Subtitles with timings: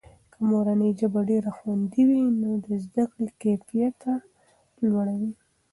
[0.31, 4.13] که مورنۍ ژبه ډېره خوندي وي، نو د زده کړې کیفیته
[4.87, 5.31] لوړه وي.